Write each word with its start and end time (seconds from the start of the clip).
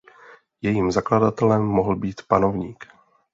Jejím 0.61 0.91
zakladatelem 0.91 1.61
mohl 1.61 1.95
být 1.95 2.21
panovník. 2.27 2.85